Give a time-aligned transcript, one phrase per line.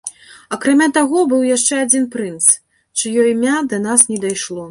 [0.55, 2.45] Акрамя таго, быў яшчэ адзін прынц,
[3.01, 4.59] чыё імя да нас не дайшло.